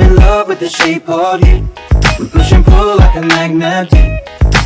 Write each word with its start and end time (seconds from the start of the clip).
I'm 0.00 0.12
in 0.12 0.16
love 0.16 0.48
with 0.48 0.60
the 0.60 0.68
shape 0.68 1.10
of 1.10 1.46
you. 1.46 1.68
We 2.18 2.26
push 2.30 2.52
and 2.52 2.64
pull 2.64 2.96
like 2.96 3.16
a 3.16 3.20
magnet. 3.20 3.90
do. 3.90 4.16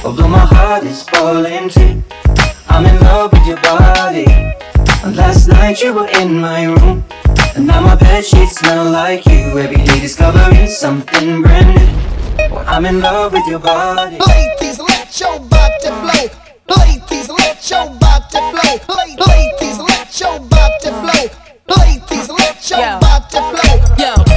Although 0.05 0.29
my 0.29 0.47
heart 0.47 0.85
is 0.85 1.03
falling 1.03 1.69
too. 1.69 2.01
I'm 2.69 2.87
in 2.87 3.01
love 3.01 3.33
with 3.33 3.45
your 3.45 3.61
body. 3.61 4.27
And 5.03 5.17
last 5.17 5.49
night 5.49 5.83
you 5.83 5.93
were 5.93 6.07
in 6.07 6.41
my 6.41 6.67
room. 6.67 7.05
And 7.57 7.67
now 7.67 7.81
my 7.81 7.97
bed 7.97 8.25
sheets 8.25 8.61
smell 8.61 8.89
like 8.93 9.27
you. 9.27 9.59
Every 9.59 9.79
day 9.79 9.99
discovering 9.99 10.69
something 10.69 11.43
brand 11.43 11.75
new. 11.75 12.57
I'm 12.59 12.87
in 12.87 13.01
love 13.01 13.33
with 13.33 13.47
your 13.49 13.59
body. 13.59 14.19
Ladies, 14.29 14.79
let 14.79 15.19
your 15.19 15.41
body 15.41 15.91
flow. 15.99 16.27
Ladies, 16.79 17.29
let 17.29 17.71
your 17.71 17.87
body 17.99 18.39
flow. 18.55 19.27
Ladies, 19.27 19.79
let 19.81 20.21
your 20.21 20.39
body 20.39 20.91
flow. 21.03 21.27
Ladies, 21.77 22.29
let 22.31 22.71
your 22.71 23.01
body 23.01 23.39
flow. 23.51 23.75
Yo, 23.99 24.15
drop 24.25 24.34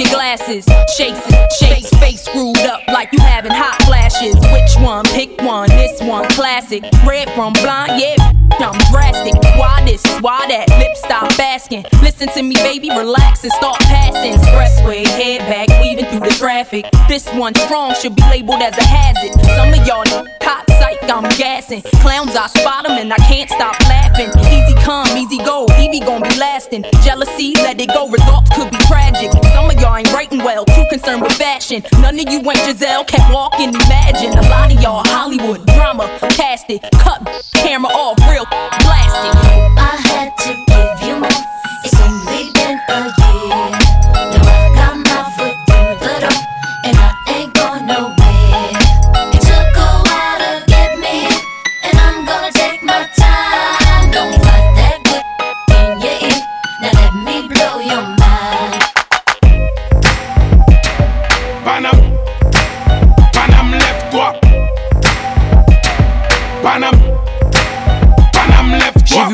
your 0.00 0.08
glasses, 0.08 0.64
chase 0.96 1.20
it, 1.26 1.52
shakes, 1.52 1.90
face 1.98 2.22
screwed 2.22 2.56
up 2.58 2.80
like 2.88 3.12
you 3.12 3.18
having 3.20 3.52
hot 3.52 3.76
flashes. 3.82 4.34
Which 4.50 4.82
one? 4.82 5.04
Pick 5.04 5.40
one. 5.42 5.68
This 5.68 6.00
one, 6.00 6.26
classic. 6.30 6.84
Red 7.06 7.28
from 7.34 7.52
blind, 7.52 8.00
yeah. 8.00 8.16
I'm 8.58 8.78
drastic. 8.90 9.34
Why 9.58 9.82
this? 9.84 10.02
Why 10.20 10.46
that? 10.48 10.68
Lip 10.78 10.96
stop 10.96 11.38
asking. 11.38 11.84
Listen 12.02 12.28
to 12.28 12.42
me, 12.42 12.54
baby, 12.56 12.88
relax 12.90 13.44
and 13.44 13.52
start 13.52 13.78
passing. 13.80 14.32
Expressway, 14.32 15.06
head 15.06 15.40
back, 15.48 15.68
weaving 15.82 16.06
through 16.06 16.28
the 16.28 16.34
traffic. 16.36 16.86
This 17.08 17.28
one 17.32 17.54
strong 17.54 17.94
should 17.94 18.14
be 18.16 18.22
labeled 18.22 18.62
as 18.62 18.76
a 18.78 18.84
hazard. 18.84 19.32
Some 19.56 19.68
of 19.68 19.86
y'all 19.86 20.04
hot 20.42 20.68
psych, 20.68 21.02
I'm 21.04 21.24
gassing. 21.36 21.82
Clowns, 22.00 22.36
I 22.36 22.46
spot 22.48 22.88
'em 22.88 22.98
and 22.98 23.12
I 23.12 23.18
can't 23.18 23.48
stop 23.48 23.78
laughing. 23.80 24.30
Easy 24.52 24.74
come, 24.80 25.08
easy 25.16 25.38
go, 25.38 25.66
Evie 25.78 26.00
gon' 26.00 26.22
be 26.22 26.36
lasting. 26.36 26.84
Jealousy, 27.02 27.54
let 27.56 27.80
it 27.80 27.88
go, 27.88 28.08
results 28.08 28.50
could 28.54 28.70
be 28.70 28.78
tragic. 28.88 29.30
Some 29.54 29.70
of 29.70 29.80
y'all 29.80 29.89
ain't 29.98 30.12
writing 30.12 30.38
well, 30.38 30.64
too 30.64 30.84
concerned 30.90 31.22
with 31.22 31.32
fashion. 31.32 31.82
None 32.00 32.18
of 32.18 32.28
you 32.30 32.40
ain't 32.40 32.58
Giselle, 32.58 33.04
can't 33.04 33.32
walk 33.32 33.54
and 33.58 33.74
imagine. 33.74 34.32
A 34.38 34.42
lot 34.42 34.72
of 34.72 34.80
y'all 34.80 35.02
Hollywood 35.06 35.66
drama, 35.66 36.06
cast 36.30 36.70
it, 36.70 36.82
cut 36.94 37.20
camera 37.54 37.90
off, 37.90 38.18
real 38.30 38.46
blasted. 38.46 39.34
I 39.78 39.96
had 40.04 40.36
to 40.38 40.69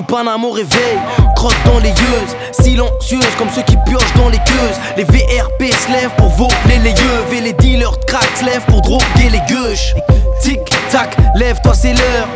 Paname 0.06 0.44
au 0.44 0.50
réveil, 0.53 0.99
crotte 1.34 1.56
dans 1.65 1.78
les 1.78 1.89
yeux, 1.89 2.27
silencieuse 2.53 3.34
comme 3.39 3.49
ceux 3.50 3.62
qui 3.62 3.77
piochent 3.87 4.15
dans 4.15 4.28
les 4.28 4.39
queues. 4.39 4.75
Les 4.97 5.05
VRP 5.05 5.72
se 5.72 5.91
lèvent 5.91 6.15
pour 6.17 6.28
voler 6.28 6.78
les 6.83 6.91
yeux, 6.91 7.25
et 7.33 7.41
les 7.41 7.53
dealers 7.53 7.97
de 7.97 8.05
crack 8.05 8.28
se 8.39 8.44
lèvent 8.44 8.65
pour 8.67 8.83
droguer 8.83 9.31
les 9.31 9.41
gueuches. 9.53 9.94
Tic 10.43 10.61
tac, 10.91 11.17
lève-toi, 11.34 11.75
c'est 11.75 11.93
l'heure. 11.93 12.28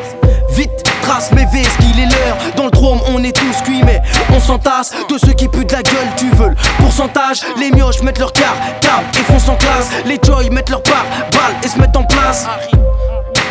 Vite, 0.50 0.82
trace 1.02 1.30
mes 1.32 1.44
ves 1.44 1.76
qu'il 1.78 2.00
est 2.00 2.06
l'heure. 2.06 2.36
Dans 2.56 2.64
le 2.64 2.70
trône, 2.70 2.98
on 3.08 3.22
est 3.22 3.36
tous 3.36 3.62
cuits, 3.62 3.82
mais 3.84 4.00
on 4.34 4.40
s'entasse 4.40 4.92
de 5.08 5.16
ceux 5.18 5.32
qui 5.32 5.46
puent 5.46 5.64
de 5.64 5.72
la 5.72 5.82
gueule. 5.82 6.08
Tu 6.16 6.28
veux 6.30 6.48
le 6.48 6.56
pourcentage 6.78 7.42
Les 7.56 7.70
mioches 7.70 8.02
mettent 8.02 8.18
leur 8.18 8.32
car, 8.32 8.54
câble 8.80 9.06
et 9.14 9.32
foncent 9.32 9.48
en 9.48 9.56
classe. 9.56 9.90
Les 10.06 10.18
joy 10.22 10.50
mettent 10.50 10.70
leur 10.70 10.82
part, 10.82 11.06
balle 11.32 11.54
et 11.62 11.68
se 11.68 11.78
mettent 11.78 11.96
en 11.96 12.04
place. 12.04 12.46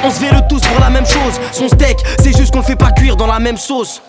On 0.04 0.10
se 0.10 0.22
le 0.22 0.48
tous 0.48 0.62
pour 0.62 0.80
la 0.80 0.90
même 0.90 1.06
chose. 1.06 1.40
Son 1.52 1.68
steak, 1.68 1.98
c'est 2.20 2.36
juste 2.36 2.52
qu'on 2.52 2.60
le 2.60 2.66
fait 2.66 2.76
pas 2.76 2.92
cuire 2.92 3.16
dans 3.16 3.28
la 3.28 3.40
même 3.40 3.58
sauce. 3.58 4.02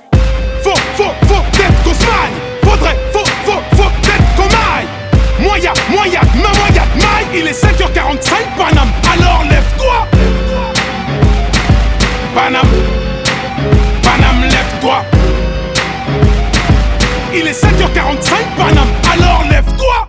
Faut, 0.62 0.71
faut, 0.97 1.12
faut 1.26 1.43
peut-être 1.53 1.82
qu'on 1.84 1.94
se 1.94 2.04
maille. 2.06 2.37
Faudrait, 2.62 2.97
faut, 3.12 3.25
faut, 3.44 3.60
faut 3.76 3.91
peut-être 4.03 4.34
qu'on 4.37 4.44
aille. 4.44 4.87
Moya, 5.41 5.72
moya, 5.91 6.21
ma 6.34 6.48
moya, 6.59 6.84
maille. 6.97 7.26
Il 7.41 7.47
est 7.47 7.65
5h45, 7.65 8.32
Panam. 8.56 8.88
Alors 9.12 9.44
lève-toi. 9.48 10.06
Panam, 12.34 12.66
Panam, 14.03 14.43
lève-toi. 14.43 15.03
Il 17.34 17.47
est 17.47 17.65
5h45, 17.65 18.32
Panam. 18.56 18.88
Alors 19.12 19.44
lève-toi. 19.50 20.09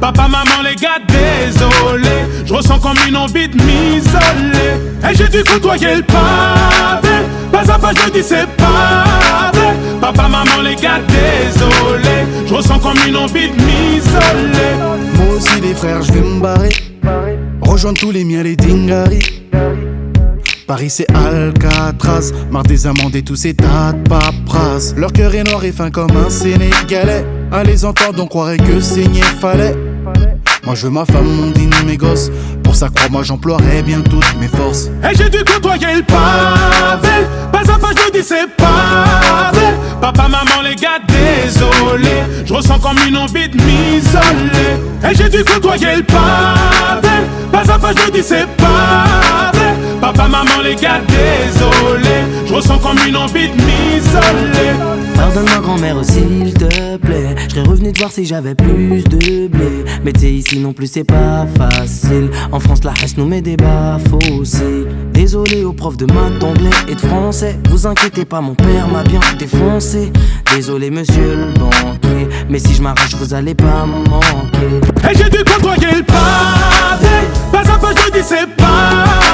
Papa, 0.00 0.28
maman, 0.28 0.62
les 0.64 0.74
gars, 0.76 0.98
désolé. 1.08 2.26
Je 2.44 2.52
ressens 2.52 2.78
comme 2.78 2.96
une 3.08 3.16
envie 3.16 3.48
de 3.48 3.56
m'isoler. 3.56 4.76
Et 5.10 5.14
j'ai 5.14 5.28
dû 5.28 5.42
côtoyer 5.44 5.96
le 5.96 6.02
pavé. 6.02 7.24
Pas 7.50 7.72
à 7.72 7.78
pas, 7.78 7.92
je 8.04 8.10
dis 8.12 8.22
c'est 8.22 8.46
pas. 8.56 9.52
Papa, 10.00 10.28
maman, 10.28 10.62
les 10.62 10.76
gars, 10.76 11.00
désolé. 11.08 12.26
Je 12.46 12.54
ressens 12.54 12.78
comme 12.78 12.98
une 13.08 13.16
envie 13.16 13.48
de 13.48 13.54
m'isoler. 13.54 14.74
Moi 15.16 15.34
aussi 15.36 15.60
les 15.60 15.74
frères, 15.74 16.02
je 16.02 16.12
vais 16.12 16.20
me 16.20 16.40
barrer. 16.40 16.70
Rejoindre 17.62 17.98
tous 17.98 18.10
les 18.10 18.24
miens, 18.24 18.42
les 18.42 18.56
dingaris. 18.56 19.42
Paris 20.66 20.90
c'est 20.90 21.06
Alcatraz, 21.14 22.32
marre 22.50 22.64
des 22.64 22.88
amendes 22.88 23.14
et 23.14 23.22
tous 23.22 23.36
ces 23.36 23.54
tas 23.54 23.92
de 23.92 24.08
paperasse. 24.08 24.94
Leur 24.96 25.12
cœur 25.12 25.32
est 25.34 25.44
noir 25.44 25.64
et 25.64 25.70
fin 25.70 25.90
comme 25.90 26.10
un 26.16 26.28
Sénégalais. 26.28 27.24
À 27.52 27.62
les 27.62 27.84
entendre, 27.84 28.20
on 28.20 28.26
croirait 28.26 28.56
que 28.56 28.80
saigner 28.80 29.22
fallait. 29.22 29.76
Moi 30.66 30.74
je 30.74 30.82
veux 30.82 30.90
ma 30.90 31.04
femme, 31.04 31.24
mon 31.24 31.52
dîner, 31.52 31.76
mes 31.86 31.96
gosses. 31.96 32.28
Pour 32.64 32.74
ça, 32.74 32.88
crois-moi, 32.92 33.22
j'emploierai 33.22 33.82
bien 33.82 34.00
toutes 34.00 34.34
mes 34.40 34.48
forces. 34.48 34.88
Et 35.08 35.14
j'ai 35.16 35.30
dû 35.30 35.38
côtoyer 35.44 35.94
le 35.94 36.02
pavé. 36.02 37.24
Pas 37.52 37.60
à 37.60 37.78
pas, 37.78 37.90
je 37.96 38.10
dis 38.10 38.26
c'est 38.26 38.48
pas 38.56 39.52
vrai. 39.52 39.74
Papa, 40.00 40.24
maman, 40.24 40.62
les 40.64 40.74
gars, 40.74 40.98
désolé. 41.06 42.42
Je 42.44 42.52
ressens 42.52 42.80
comme 42.80 42.96
une 43.06 43.16
envie 43.16 43.48
de 43.48 43.56
m'isoler. 43.56 44.74
Et 45.08 45.14
j'ai 45.14 45.28
dû 45.28 45.44
côtoyer 45.44 45.98
le 45.98 46.02
pavé. 46.02 47.08
Pas 47.52 47.72
à 47.72 47.78
pas, 47.78 47.92
je 47.92 48.10
dis 48.10 48.24
c'est 48.24 48.48
pas 48.56 48.64
vrai. 48.64 49.25
Papa, 50.06 50.28
maman, 50.28 50.60
les 50.62 50.76
gars, 50.76 51.00
désolé. 51.00 52.46
Je 52.46 52.54
ressens 52.54 52.78
comme 52.78 52.96
une 53.08 53.16
envie 53.16 53.48
de 53.48 53.54
m'isoler. 53.54 54.70
Pardonne-moi 55.16 55.60
grand-mère 55.60 55.96
s'il 56.04 56.54
te 56.54 56.96
plaît 56.98 57.34
Je 57.52 57.60
revenu 57.68 57.92
te 57.92 57.98
voir 57.98 58.12
si 58.12 58.24
j'avais 58.24 58.54
plus 58.54 59.02
de 59.02 59.48
blé 59.48 59.84
Mais 60.04 60.12
t'sais 60.12 60.30
ici 60.30 60.60
non 60.60 60.72
plus 60.72 60.86
c'est 60.86 61.04
pas 61.04 61.46
facile 61.58 62.30
En 62.52 62.60
France 62.60 62.84
la 62.84 62.92
reste 62.92 63.16
nous 63.16 63.26
met 63.26 63.40
des 63.40 63.56
baffes 63.56 64.04
aussi 64.38 64.84
Désolé 65.12 65.64
aux 65.64 65.72
profs 65.72 65.96
de 65.96 66.04
maths, 66.04 66.38
d'anglais 66.38 66.70
et 66.86 66.94
de 66.94 67.00
français 67.00 67.58
Vous 67.70 67.86
inquiétez 67.86 68.26
pas 68.26 68.42
mon 68.42 68.54
père 68.54 68.86
m'a 68.88 69.02
bien 69.02 69.20
défoncé 69.38 70.12
Désolé 70.54 70.90
monsieur 70.90 71.34
le 71.34 71.58
banquier 71.58 72.28
Mais 72.50 72.58
si 72.58 72.74
je 72.74 72.82
m'arrache 72.82 73.14
vous 73.14 73.32
allez 73.34 73.54
pas 73.54 73.86
me 73.86 74.08
manquer 74.08 75.10
Et 75.10 75.16
j'ai 75.16 75.30
dû 75.30 75.42
côtoyer 75.42 75.96
le 75.96 76.02
pavé. 76.04 77.16
Pas 77.50 77.60
à 77.60 77.78
pas, 77.78 77.90
je 78.04 78.12
dis 78.12 78.24
c'est 78.24 78.46
pavé. 78.56 79.25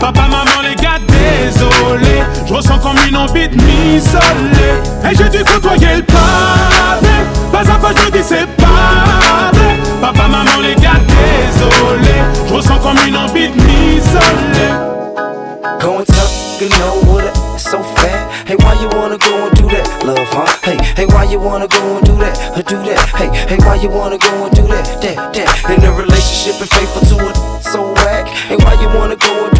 Papa, 0.00 0.22
maman, 0.22 0.62
les 0.62 0.74
gars, 0.76 0.98
désolé. 1.08 2.22
Je 2.46 2.54
ressens 2.54 2.78
comme 2.78 2.96
une 3.08 3.16
envie 3.16 3.48
de 3.48 3.56
m'isoler. 3.56 4.74
Et 5.10 5.16
j'ai 5.16 5.28
dû 5.28 5.44
côtoyer 5.44 5.96
le 5.96 6.02
pavé. 6.02 7.16
Pas 7.52 7.60
à 7.60 7.78
pas, 7.78 7.92
je 8.04 8.10
dis 8.10 8.22
c'est 8.22 8.46
pavé. 8.56 9.68
Papa, 10.00 10.28
maman, 10.28 10.60
les 10.62 10.74
gars, 10.76 11.00
désolé. 11.08 12.14
Je 12.48 12.54
ressens 12.54 12.78
comme 12.78 12.98
une 13.06 13.16
envie 13.16 13.48
de 13.48 13.56
m'isoler. 13.56 14.72
Going 15.80 16.04
tough, 16.04 16.60
you 16.60 16.68
know 16.68 17.12
what 17.12 17.24
it, 17.24 17.36
so 17.58 17.78
fat. 17.96 18.26
Hey, 18.46 18.56
why 18.56 18.74
you 18.80 18.88
wanna 18.96 19.18
go 19.18 19.46
and 19.46 19.54
do 19.56 19.68
that, 19.68 20.04
love, 20.04 20.18
huh? 20.30 20.46
Hey, 20.62 20.78
hey, 20.96 21.06
why 21.06 21.24
you 21.24 21.38
wanna 21.38 21.66
go 21.66 21.96
and 21.96 22.04
do 22.04 22.16
that, 22.16 22.38
or 22.56 22.62
do 22.62 22.76
that? 22.84 22.98
Hey, 23.14 23.28
hey, 23.48 23.58
why 23.58 23.74
you 23.76 23.90
wanna 23.90 24.16
go 24.16 24.44
and 24.44 24.54
do 24.54 24.62
that, 24.68 24.84
that, 25.02 25.34
that? 25.34 25.70
In 25.70 25.84
a 25.84 25.92
relationship 25.92 26.60
and 26.60 26.70
faithful 26.70 27.02
to 27.02 27.28
it, 27.28 27.36
so 27.62 27.92
whack. 27.94 28.26
Hey, 28.48 28.56
why 28.56 28.74
you 28.80 28.88
wanna 28.88 29.16
go 29.16 29.46
and 29.46 29.55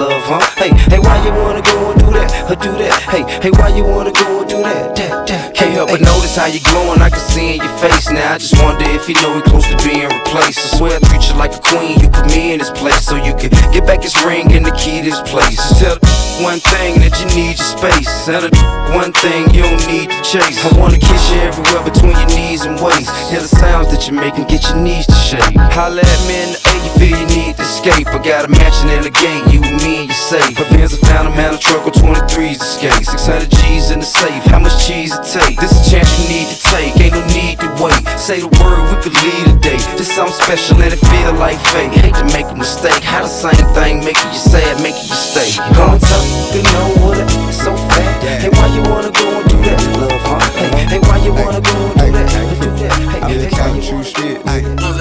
love, 0.00 0.24
huh? 0.24 0.40
Hey, 0.56 0.72
hey, 0.88 0.98
why 0.98 1.20
you 1.20 1.32
wanna 1.36 1.60
go 1.60 1.92
and 1.92 2.00
do 2.00 2.08
that, 2.16 2.32
or 2.48 2.56
do 2.56 2.72
that? 2.80 2.96
Hey, 3.04 3.22
hey, 3.44 3.52
why 3.52 3.68
you 3.68 3.84
wanna 3.84 4.12
go 4.16 4.40
and 4.40 4.48
do 4.48 4.56
that, 4.64 4.96
that, 4.96 5.28
that? 5.28 5.54
Can't 5.54 5.76
help 5.76 5.92
but 5.92 6.00
notice 6.00 6.40
how 6.40 6.48
you're 6.48 6.64
glowing, 6.64 7.04
I 7.04 7.12
can 7.12 7.20
see 7.20 7.54
in 7.54 7.60
your 7.60 7.76
face 7.76 8.08
now. 8.08 8.32
I 8.32 8.38
just 8.40 8.56
wonder 8.56 8.88
if 8.96 9.04
you 9.12 9.14
know 9.20 9.36
we 9.36 9.44
close 9.44 9.68
to 9.68 9.76
being 9.84 10.08
replaced. 10.08 10.56
I 10.56 10.80
swear 10.80 10.96
I 10.96 11.00
treat 11.04 11.28
you 11.28 11.36
like 11.36 11.52
a 11.52 11.60
queen, 11.60 12.00
you 12.00 12.08
put 12.08 12.24
me 12.32 12.56
in 12.56 12.58
this 12.64 12.72
place 12.72 13.04
so 13.04 13.20
you 13.20 13.36
can 13.36 13.52
get 13.76 13.84
back 13.84 14.00
this 14.00 14.16
ring 14.24 14.48
and 14.56 14.64
the 14.64 14.72
key 14.72 15.04
to 15.04 15.12
this 15.12 15.20
place. 15.28 15.60
Tell 15.76 16.00
one 16.40 16.64
thing 16.72 16.96
that 17.04 17.12
you 17.20 17.28
need 17.36 17.60
your 17.60 17.70
space, 17.76 18.08
the 18.24 18.48
one 18.96 19.12
thing 19.20 19.52
you 19.52 19.68
don't 19.68 19.84
need 19.84 20.08
to 20.08 20.18
chase. 20.24 20.56
I 20.64 20.72
wanna 20.80 20.96
kiss 20.96 21.20
you 21.28 21.44
everywhere 21.44 21.84
between 21.84 22.16
your 22.16 22.30
knees 22.32 22.64
and 22.64 22.80
waist. 22.80 23.12
Hear 23.28 23.44
the 23.44 23.52
sounds 23.52 23.92
that 23.92 24.08
you're 24.08 24.16
making, 24.16 24.48
get 24.48 24.64
your 24.64 24.80
knees 24.80 25.04
to 25.12 25.18
shake. 25.28 25.44
Holla 25.76 26.00
at 26.00 26.20
me 26.24 26.48
in 26.48 26.50
the 26.56 26.69
you 26.84 26.92
feel 26.98 27.16
you 27.16 27.28
need 27.28 27.56
to 27.56 27.62
escape. 27.62 28.06
I 28.08 28.18
got 28.22 28.44
a 28.44 28.48
mansion 28.48 28.88
in 28.90 29.02
the 29.02 29.10
gate, 29.10 29.44
you 29.52 29.60
and 29.62 29.78
me 29.82 30.04
and 30.04 30.08
you 30.08 30.16
safe. 30.16 30.58
My 30.58 30.64
pins 30.72 30.94
are 30.94 31.04
found, 31.06 31.28
a 31.28 31.32
man, 31.32 31.54
a 31.54 31.58
truck 31.58 31.84
on 31.84 31.92
23's 31.92 32.60
escape. 32.60 33.04
600 33.04 33.50
G's 33.50 33.90
in 33.90 34.00
the 34.00 34.06
safe, 34.06 34.44
how 34.50 34.58
much 34.58 34.76
cheese 34.86 35.12
it 35.12 35.24
take? 35.26 35.56
This 35.58 35.72
a 35.72 35.82
chance 35.90 36.08
you 36.20 36.26
need 36.28 36.48
to 36.48 36.58
take, 36.70 36.92
ain't 37.00 37.14
no 37.14 37.22
need 37.32 37.60
to 37.60 37.68
wait. 37.82 37.96
Say 38.18 38.40
the 38.40 38.50
word, 38.60 38.80
we 38.90 38.96
could 39.02 39.16
lead 39.24 39.44
a 39.48 39.56
day. 39.60 39.80
This 39.96 40.12
something 40.12 40.34
special 40.34 40.80
and 40.82 40.92
it 40.92 41.00
feel 41.00 41.32
like 41.34 41.58
fate. 41.72 41.92
Hate 41.92 42.14
to 42.14 42.26
make 42.32 42.48
a 42.48 42.56
mistake, 42.56 43.02
how 43.02 43.22
the 43.22 43.32
same 43.32 43.64
thing 43.74 44.04
making 44.04 44.30
you 44.32 44.40
sad, 44.40 44.80
making 44.82 45.08
you 45.08 45.18
stay. 45.18 45.56
Going 45.74 46.00
tough, 46.00 46.26
you 46.54 46.62
know 46.62 46.86
what 47.02 47.18
it, 47.18 47.28
it's 47.48 47.62
so 47.62 47.72
fat. 47.90 48.20
Hey, 48.22 48.50
why 48.50 48.66
you 48.74 48.82
wanna 48.88 49.10
go 49.10 49.28
and 49.40 49.46
do 49.48 49.56
that, 49.68 49.80
love, 49.96 50.22
huh? 50.24 50.40
Hey, 50.76 50.96
hey, 50.96 51.00
why 51.00 51.16
you 51.24 51.32
wanna 51.32 51.60
go 51.60 51.76
and 51.76 51.96
do 51.98 52.12
that, 52.12 52.60
do 52.60 52.70
that? 52.82 52.92
Hey, 52.92 53.20
I'm 53.20 53.30
hey, 53.30 53.38
just 53.40 53.52
why 53.52 53.58
counting 53.58 53.82
you 53.82 53.88
true 53.88 54.04
wanna 54.04 54.14
shit. 54.14 54.36
All, 54.46 54.84
all 54.84 54.94
the 54.94 54.99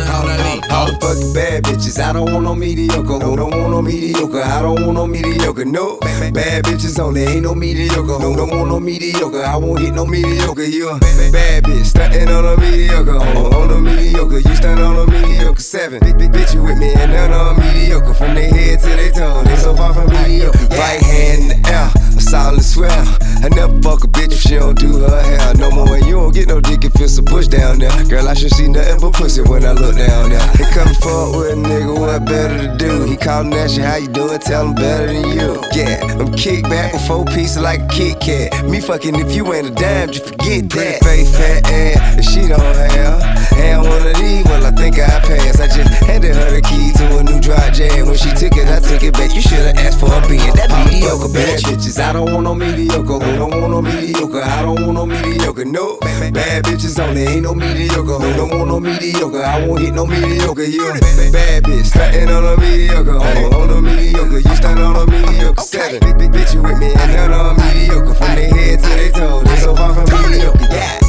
fucking 1.00 1.34
bad 1.34 1.63
bitches. 1.63 2.00
I 2.00 2.13
don't 2.13 2.31
want 2.31 2.44
no 2.44 2.56
mediocre. 2.56 3.19
Who 3.19 3.36
don't 3.36 3.51
want 3.51 3.72
no 3.72 3.81
mediocre? 3.81 4.42
I 4.42 4.62
don't 4.62 4.86
want 4.86 4.94
no 4.94 5.07
mediocre. 5.07 5.66
No 5.66 5.98
bad 6.00 6.66
bitches 6.66 7.00
only. 7.00 7.24
Ain't 7.24 7.44
no 7.44 7.56
mediocre. 7.56 8.19
Who 8.19 8.36
don't 8.36 8.50
want 8.50 8.69
no 8.69 8.80
mediocre? 8.80 9.44
I 9.44 9.57
won't 9.57 9.80
hit 9.81 9.94
no 9.94 10.06
mediocre. 10.06 10.63
You 10.63 10.90
a 10.90 11.00
bad 11.31 11.63
bitch 11.63 11.86
stunting 11.86 12.30
on 12.30 12.46
a 12.46 12.57
mediocre. 12.57 13.18
On, 13.18 13.54
on 13.54 13.72
a 13.72 13.81
mediocre. 13.81 14.40
You 14.40 14.56
stunt 14.56 14.80
on 14.80 14.98
a 14.98 15.12
mediocre. 15.12 15.62
Seven 15.62 16.00
big, 16.00 16.18
big 16.18 16.31
bitch 16.31 16.54
you 16.54 16.63
with 16.63 16.78
me 16.78 16.94
and 16.94 17.12
none 17.12 17.34
on 17.34 17.60
mediocre. 17.60 18.13
From 18.13 18.36
their 18.36 18.50
head 18.50 18.80
to 18.81 18.88
their 18.88 19.12
toe. 19.12 19.44
They 19.44 19.56
so 19.57 19.75
far 19.75 19.94
from 19.94 20.07
mediocre. 20.07 20.57
Right 20.75 21.01
hand 21.01 21.51
in 21.51 21.62
the 21.62 21.69
air. 21.69 22.09
Solid 22.30 22.64
swell. 22.64 23.18
I 23.42 23.50
never 23.56 23.81
fuck 23.81 24.04
a 24.04 24.08
bitch 24.08 24.34
if 24.34 24.42
she 24.42 24.56
don't 24.56 24.78
do 24.78 25.00
her 25.00 25.22
hair. 25.24 25.56
No 25.56 25.72
more. 25.72 25.96
And 25.96 26.06
you 26.06 26.14
don't 26.14 26.31
get 26.31 26.48
no 26.48 26.62
dick 26.62 26.86
if 26.86 26.94
it's 27.02 27.18
a 27.18 27.24
bush 27.24 27.48
down 27.48 27.80
there. 27.80 27.90
Girl, 28.06 28.28
I 28.30 28.36
should 28.36 28.52
see 28.52 28.68
nothing 28.68 29.00
but 29.02 29.14
pussy 29.14 29.42
when 29.42 29.66
I 29.66 29.72
look 29.72 29.98
down 29.98 30.30
there. 30.30 30.48
They 30.54 30.70
come 30.70 30.94
fuck 31.02 31.34
with 31.34 31.54
a 31.54 31.58
nigga, 31.58 31.98
what 31.98 32.26
better 32.26 32.68
to 32.68 32.78
do? 32.78 33.06
He 33.06 33.18
callin' 33.18 33.52
at 33.54 33.76
how 33.78 33.96
you 33.96 34.08
doing? 34.08 34.38
Tell 34.38 34.68
him 34.68 34.76
better 34.76 35.08
than 35.08 35.26
you. 35.26 35.58
Yeah, 35.74 36.06
I'm 36.20 36.31
kick 36.34 36.64
back 36.66 36.94
with 36.94 37.08
four 37.08 37.26
pieces 37.26 37.58
like 37.58 37.81
a 37.81 37.88
Kit 37.88 38.20
Kat. 38.20 38.64
Me 38.64 38.80
fucking 38.80 39.16
if 39.16 39.34
you 39.34 39.52
ain't 39.52 39.66
a 39.66 39.72
dime, 39.72 40.12
just 40.12 40.28
forget 40.28 40.70
that. 40.70 41.02
Face 41.02 41.36
fat 41.36 41.66
ass, 41.66 42.16
and 42.16 42.25
she 42.25 42.48
don't 42.48 42.62
have. 42.62 43.24
Had 43.58 43.82
one 43.82 44.06
of 44.06 44.16
these, 44.22 44.46
well, 44.46 44.66
I 44.66 44.72
think 44.72 45.00
I 45.00 45.20
passed. 45.25 45.60
I 45.60 45.68
just 45.68 45.90
handed 46.06 46.36
her 46.36 46.52
the 46.52 46.62
key 46.62 46.94
to 46.94 47.18
a 47.18 47.24
new 47.24 47.42
dry 47.42 47.72
jam. 47.72 48.06
When 48.06 48.18
she 48.18 48.30
took 48.38 48.54
it, 48.56 48.70
I 48.70 48.80
took 48.80 49.02
it 49.02 49.14
back. 49.14 49.34
You 49.34 49.42
bad 51.39 51.59
bitches. 51.63 52.00
I 52.00 52.13
don't 52.13 52.31
want 52.31 52.44
no 52.44 52.56
mediocre. 52.56 53.19
Who 53.19 53.36
don't 53.38 53.51
want 53.62 53.71
no 53.71 53.81
mediocre? 53.81 54.41
I 54.41 54.62
don't 54.62 54.81
want 54.81 54.94
no 54.94 55.06
mediocre. 55.06 55.65
No 55.65 55.97
bad 56.00 56.63
bitches 56.65 57.00
only. 57.00 57.24
Ain't 57.24 57.44
no 57.44 57.53
mediocre. 57.53 58.19
Who 58.19 58.33
don't 58.33 58.51
want 58.51 58.68
no 58.68 58.80
mediocre? 58.80 59.44
I 59.44 59.65
won't 59.65 59.81
hit 59.81 59.94
no 59.94 60.06
mediocre. 60.06 60.63
You 60.63 60.94
bad 61.31 61.63
bitch 61.63 61.86
stunting 61.86 62.30
on 62.30 62.45
a 62.45 62.57
mediocre. 62.59 63.18
On, 63.18 63.53
on 63.53 63.69
a 63.69 63.81
mediocre. 63.81 64.39
You 64.39 64.56
stunt 64.56 64.80
on 64.80 64.95
a 64.95 65.06
mediocre. 65.06 65.62
Seven 65.62 66.00
bitch 66.00 66.53
you 66.53 66.62
with 66.62 66.80
me 66.80 66.94
and 66.94 67.13
none 67.13 67.33
on 67.33 67.56
mediocre. 67.57 68.13
From 68.13 68.36
their 68.36 68.50
head 68.50 68.80
to 68.80 68.89
their 68.89 69.12
toe. 69.12 69.44
They 69.44 69.57
so 69.57 69.75
far 69.75 69.94
from 69.94 70.31
mediocre. 70.31 70.68
Yeah. 70.71 71.09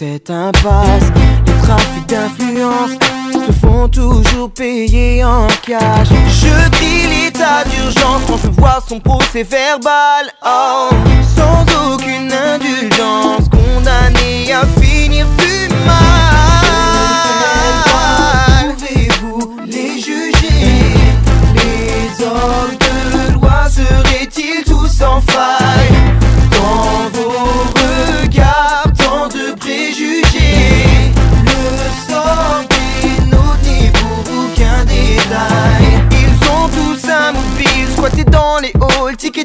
cette 0.00 0.30
impasse 0.30 1.12
Les 1.46 1.52
trafics 1.62 2.06
d'influence 2.06 2.92
se 3.32 3.52
font 3.52 3.86
toujours 3.86 4.50
payer 4.50 5.22
en 5.22 5.46
cash. 5.62 6.08
Je 6.08 6.70
crie 6.70 7.06
l'état 7.06 7.64
d'urgence 7.64 8.22
quand 8.26 8.38
je 8.42 8.48
vois 8.48 8.78
son 8.88 8.98
procès 8.98 9.42
verbal. 9.42 10.32
Oh, 10.42 10.88
Sans 11.36 11.92
aucune 11.92 12.32
indulgence 12.32 13.29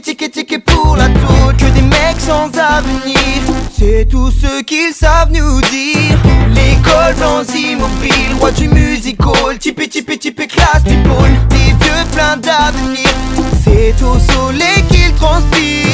ticket, 0.06 0.30
ticket 0.30 0.60
pour 0.60 0.96
la 0.96 1.10
tour. 1.10 1.52
Que 1.58 1.66
des 1.74 1.82
mecs 1.82 2.20
sans 2.20 2.50
avenir. 2.58 3.42
C'est 3.78 4.08
tout 4.10 4.30
ce 4.32 4.62
qu'ils 4.64 4.94
savent 4.94 5.32
nous 5.32 5.60
dire. 5.62 6.18
L'école 6.54 7.16
blanc 7.18 7.44
immobile 7.54 8.36
Roi 8.40 8.52
du 8.52 8.68
musical 8.70 9.58
Tipé, 9.60 9.88
tipé, 9.88 10.18
tipé, 10.18 10.48
classe 10.48 10.84
du 10.84 10.96
pôle 10.98 11.36
Des 11.50 11.74
vieux 11.84 12.06
pleins 12.14 12.38
d'avenir. 12.38 13.10
C'est 13.64 13.96
au 14.04 14.18
soleil 14.20 14.84
qu'ils 14.90 15.14
transpirent. 15.16 15.85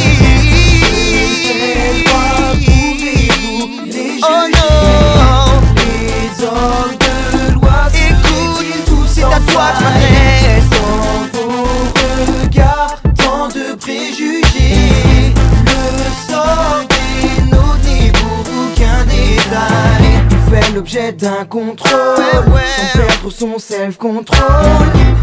L'objet 20.93 21.11
d'un 21.13 21.45
contrôle, 21.45 21.91
sans 21.95 22.99
perdre 22.99 23.31
son 23.31 23.59
self-control. 23.59 24.37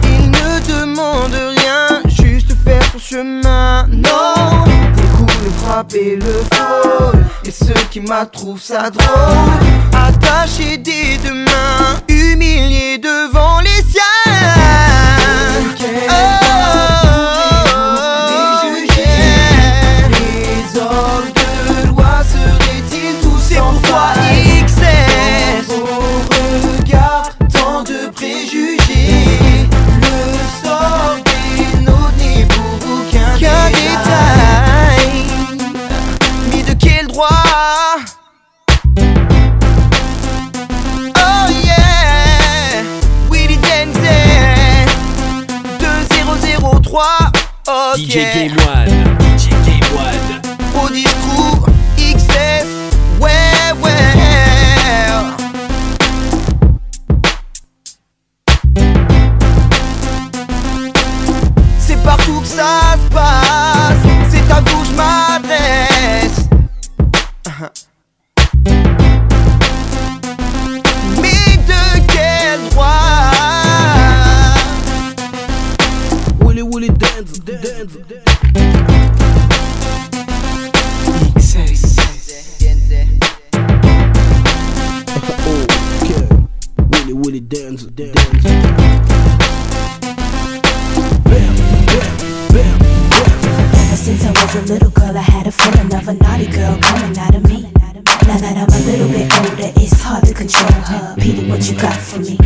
Il 0.05 0.31
ne 0.31 0.61
demande 0.67 1.35
rien, 1.35 2.03
juste 2.09 2.55
faire 2.65 2.83
son 2.93 2.99
chemin. 2.99 3.87
Non, 3.89 4.65
des 4.97 5.03
coups, 5.17 5.35
le 5.45 5.51
frapper, 5.63 6.17
le 6.17 6.43
frôle. 6.53 7.25
Et 7.45 7.51
ceux 7.51 7.75
qui 7.91 8.01
m'attrouvent 8.01 8.61
ça 8.63 8.91
drôle. 8.91 9.09
Attachés 9.93 10.79
des 10.79 11.19
deux 11.23 11.35
mains, 11.35 12.01
humiliés 12.09 12.99
devant 12.99 13.61
les 13.61 13.83
siens. 13.91 14.03
Les 15.79 16.48
DJ 48.09 48.33
Game 48.33 48.57
One. 48.65 49.28
A 98.79 98.81
little 98.87 99.09
bit 99.09 99.33
older, 99.39 99.73
it's 99.77 100.01
hard 100.03 100.25
to 100.25 100.35
control 100.35 100.71
her. 100.71 101.15
Petey, 101.17 101.49
what 101.49 101.69
you 101.69 101.77
got 101.77 101.97
for 101.97 102.19
me? 102.21 102.39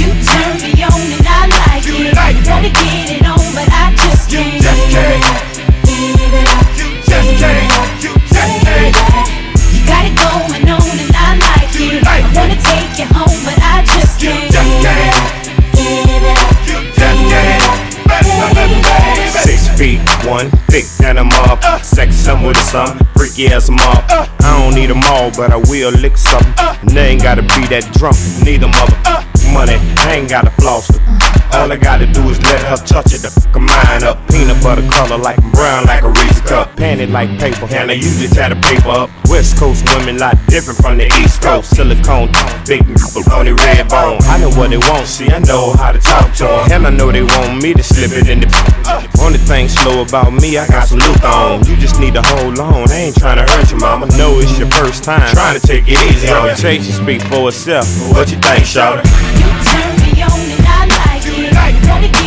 You 0.00 0.08
turn 0.24 0.56
me 0.62 0.82
on 0.82 1.00
and 1.16 1.26
I 1.26 1.46
like 1.60 1.84
it. 1.86 2.16
Wanna 2.48 2.70
get 2.70 3.10
it 3.10 3.26
on, 3.26 3.38
but 3.54 3.68
I 3.70 3.92
just 3.96 4.30
can't. 4.30 4.62
Give 5.84 6.34
it 6.34 6.69
one 20.30 20.48
thick 20.70 20.84
than 20.98 21.16
mob. 21.16 21.60
Sex 21.82 22.14
some 22.14 22.44
with 22.44 22.56
some. 22.56 22.96
freaky 23.16 23.48
ass 23.48 23.68
mob. 23.68 24.04
I 24.08 24.62
don't 24.62 24.74
need 24.74 24.86
them 24.86 25.02
all, 25.06 25.30
but 25.32 25.50
I 25.50 25.56
will 25.56 25.90
lick 25.90 26.16
something. 26.16 26.54
And 26.82 26.90
they 26.90 27.08
ain't 27.10 27.22
gotta 27.22 27.42
be 27.42 27.66
that 27.74 27.90
drunk, 27.98 28.16
neither 28.44 28.68
mother. 28.68 28.96
Money, 29.52 29.76
I 29.98 30.14
ain't 30.16 30.30
gotta 30.30 30.50
floss 30.52 30.88
it. 30.90 31.39
All 31.52 31.70
I 31.70 31.76
gotta 31.76 32.06
do 32.06 32.22
is 32.30 32.40
let 32.42 32.62
her 32.62 32.76
touch 32.86 33.12
it, 33.12 33.22
the 33.22 33.30
fuck 33.30 33.56
of 33.56 33.62
mine 33.62 34.04
up. 34.04 34.22
Peanut 34.30 34.62
butter 34.62 34.86
color 34.86 35.18
like 35.18 35.36
I'm 35.42 35.50
brown, 35.50 35.84
like 35.84 36.02
a 36.02 36.08
Reese 36.08 36.40
cup. 36.42 36.76
Panted 36.76 37.10
like 37.10 37.28
paper, 37.38 37.66
and 37.74 37.90
I 37.90 37.94
usually 37.94 38.28
tie 38.28 38.48
the 38.48 38.56
paper 38.56 38.90
up. 38.90 39.10
West 39.26 39.58
Coast 39.58 39.82
women 39.94 40.18
lot 40.18 40.38
different 40.46 40.78
from 40.78 40.96
the 40.98 41.06
East 41.20 41.42
Coast. 41.42 41.74
Silicone, 41.74 42.30
big 42.66 42.86
nipple, 42.86 43.22
pony 43.26 43.50
red 43.50 43.88
bone. 43.88 44.22
I 44.30 44.38
know 44.38 44.50
what 44.54 44.70
they 44.70 44.78
want, 44.78 45.06
see, 45.06 45.28
I 45.30 45.40
know 45.40 45.74
how 45.74 45.90
to 45.90 45.98
talk 45.98 46.32
to 46.38 46.44
them. 46.44 46.70
And 46.70 46.86
I 46.86 46.90
know 46.90 47.10
they 47.10 47.22
want 47.22 47.62
me 47.62 47.74
to 47.74 47.82
slip 47.82 48.12
it 48.12 48.28
in 48.28 48.40
the. 48.40 48.48
Only 49.20 49.38
thing 49.38 49.68
slow 49.68 50.02
about 50.02 50.32
me, 50.32 50.56
I 50.56 50.66
got 50.66 50.88
some 50.88 50.98
loot 50.98 51.24
on. 51.24 51.66
You 51.66 51.76
just 51.76 51.98
need 52.00 52.14
to 52.14 52.22
hold 52.22 52.58
on, 52.58 52.90
I 52.90 53.10
ain't 53.10 53.16
trying 53.16 53.36
to 53.36 53.46
hurt 53.52 53.70
you, 53.70 53.78
mama. 53.78 54.06
Know 54.16 54.38
it's 54.38 54.56
your 54.58 54.70
first 54.78 55.02
time, 55.02 55.26
trying 55.34 55.58
to 55.58 55.66
take 55.66 55.84
it 55.88 55.98
easy 56.10 56.30
on 56.30 56.44
you. 56.44 56.48
Reputation 56.50 56.92
speak 56.92 57.22
for 57.26 57.48
itself. 57.48 57.86
What 58.14 58.30
you 58.30 58.38
think, 58.38 58.62
Shawty? 58.62 59.02
You 59.34 59.50
turn 59.66 60.14
me 60.14 60.22
on 60.22 60.30
and 60.30 60.50
I 60.50 60.56
like 60.56 60.59
it. 61.98 62.19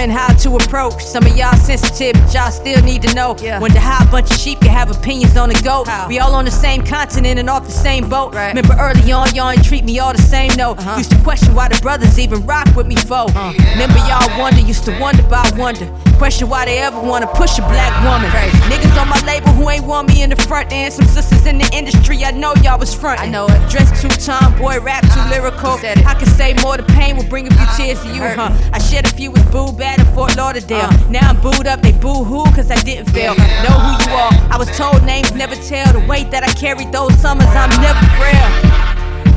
How 0.00 0.32
to 0.32 0.56
approach. 0.56 1.04
Some 1.04 1.26
of 1.26 1.36
y'all 1.36 1.54
sensitive, 1.58 2.14
but 2.14 2.32
y'all 2.32 2.50
still 2.50 2.82
need 2.82 3.02
to 3.02 3.14
know. 3.14 3.36
Wonder 3.60 3.80
how 3.80 4.02
a 4.02 4.10
bunch 4.10 4.30
of 4.30 4.36
sheep 4.38 4.58
can 4.60 4.70
have 4.70 4.90
opinions 4.90 5.36
on 5.36 5.50
the 5.50 5.60
goat. 5.62 5.88
We 6.08 6.18
all 6.18 6.34
on 6.34 6.46
the 6.46 6.50
same 6.50 6.82
continent 6.82 7.38
and 7.38 7.50
off 7.50 7.66
the 7.66 7.70
same 7.70 8.08
boat. 8.08 8.34
Remember 8.34 8.74
early 8.80 9.12
on, 9.12 9.34
y'all 9.34 9.50
ain't 9.50 9.62
treat 9.62 9.84
me 9.84 9.98
all 9.98 10.14
the 10.14 10.22
same, 10.22 10.56
no. 10.56 10.72
Uh-huh. 10.72 10.96
Used 10.96 11.10
to 11.10 11.22
question 11.22 11.54
why 11.54 11.68
the 11.68 11.78
brothers 11.82 12.18
even 12.18 12.46
rock 12.46 12.74
with 12.74 12.86
me, 12.86 12.96
foe. 12.96 13.26
Remember 13.26 13.98
y'all 14.08 14.38
wonder, 14.38 14.60
used 14.60 14.84
to 14.86 14.98
wonder 14.98 15.22
about 15.26 15.54
wonder. 15.58 15.84
Question 16.20 16.50
why 16.50 16.66
they 16.66 16.76
ever 16.76 17.00
wanna 17.00 17.26
push 17.28 17.56
a 17.56 17.62
black 17.62 17.96
woman. 18.04 18.30
Niggas 18.68 19.00
on 19.00 19.08
my 19.08 19.18
label 19.24 19.52
who 19.52 19.70
ain't 19.70 19.86
want 19.86 20.06
me 20.06 20.22
in 20.22 20.28
the 20.28 20.36
front, 20.36 20.70
and 20.70 20.92
some 20.92 21.06
sisters 21.06 21.46
in 21.46 21.56
the 21.56 21.66
industry, 21.72 22.22
I 22.22 22.30
know 22.30 22.52
y'all 22.62 22.78
was 22.78 22.92
front. 22.92 23.22
I 23.22 23.26
know 23.26 23.46
it. 23.46 23.70
Dressed 23.70 24.02
too 24.02 24.10
tomboy, 24.10 24.80
rap 24.80 25.00
too 25.00 25.08
uh-huh. 25.08 25.30
lyrical. 25.30 25.78
I 25.80 26.14
can 26.14 26.26
say 26.26 26.52
more, 26.62 26.76
the 26.76 26.82
pain 26.82 27.16
will 27.16 27.24
bring 27.24 27.46
a 27.46 27.50
few 27.50 27.60
uh-huh. 27.60 27.76
tears 27.78 28.02
to 28.02 28.08
you, 28.08 28.20
huh? 28.20 28.52
I 28.70 28.78
shed 28.78 29.06
a 29.06 29.08
few 29.08 29.30
with 29.30 29.50
Boo 29.50 29.72
Bad 29.72 29.98
in 29.98 30.04
Fort 30.14 30.36
Lauderdale. 30.36 30.92
Uh-huh. 30.92 31.08
Now 31.10 31.30
I'm 31.30 31.40
booed 31.40 31.66
up, 31.66 31.80
they 31.80 31.92
boo 31.92 32.22
hoo, 32.22 32.44
cause 32.52 32.70
I 32.70 32.76
didn't 32.82 33.10
fail. 33.14 33.34
Know 33.34 33.80
who 33.80 34.04
you 34.04 34.10
are. 34.12 34.32
I 34.52 34.56
was 34.58 34.68
told 34.76 35.02
names 35.04 35.32
never 35.32 35.56
tell. 35.56 35.90
The 35.90 36.04
weight 36.06 36.30
that 36.32 36.44
I 36.44 36.52
carried 36.52 36.92
those 36.92 37.16
summers, 37.16 37.48
I'm 37.48 37.70
never 37.80 38.04
frail. 38.20 38.79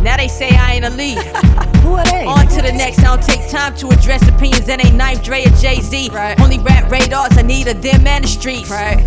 Now 0.02 0.18
they 0.18 0.28
say 0.28 0.50
I 0.50 0.74
ain't 0.74 0.86
a 0.86 0.90
lead. 0.90 1.18
Who 1.84 1.94
are 1.94 2.06
they? 2.06 2.26
On 2.26 2.48
to 2.48 2.62
the 2.62 2.72
next. 2.72 3.00
I 3.00 3.16
don't 3.16 3.24
take 3.24 3.50
time 3.50 3.76
to 3.78 3.90
address 3.90 4.28
opinions 4.28 4.66
that 4.68 4.84
ain't 4.84 4.96
Knife 4.96 5.24
Dre 5.24 5.46
or 5.46 5.50
Jay 5.58 5.82
Z. 5.82 6.10
Only 6.40 6.60
rap 6.60 6.90
radars, 6.92 7.38
I 7.38 7.42
need 7.42 7.68
a 7.68 7.74
them 7.74 8.08
and 8.08 8.24
the 8.24 8.28
streets. 8.28 8.70
Right. 8.70 9.02